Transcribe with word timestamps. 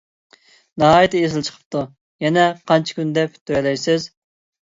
ناھايىتى 0.83 1.19
ئېسىل 1.25 1.43
چىقىپتۇ. 1.49 1.83
يەنە 2.25 2.45
قانچە 2.71 2.97
كۈندە 3.01 3.27
پۈتتۈرەلەيسىز؟ 3.35 4.09